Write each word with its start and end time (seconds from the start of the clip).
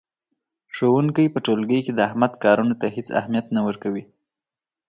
ښوونکی 0.75 1.25
په 1.33 1.39
ټولګي 1.45 1.79
کې 1.85 1.91
د 1.95 1.99
احمد 2.07 2.31
کارونو 2.43 2.73
ته 2.81 2.87
هېڅ 2.95 3.07
اهمیت 3.19 3.45
نه 3.55 3.61
ورکوي. 3.67 4.03